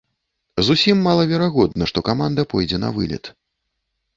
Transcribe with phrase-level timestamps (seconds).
[0.69, 3.33] Зусім малаверагодна, што каманда пойдзе на вылет.